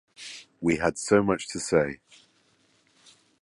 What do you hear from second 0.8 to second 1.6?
so much to